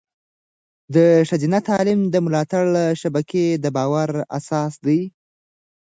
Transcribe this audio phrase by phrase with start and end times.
[0.95, 0.97] د
[1.29, 2.65] ښځینه تعلیم د ملاتړ
[3.01, 4.99] شبکې د باور اساس دی.